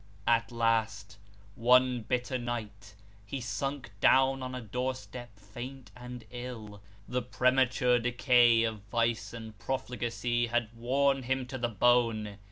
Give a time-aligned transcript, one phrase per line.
[0.25, 1.19] At last,
[1.53, 6.81] one bitter night, he sunk down on a door step faint and ill.
[7.07, 12.39] The premature decay of vice and profligacy had worn him to the bone.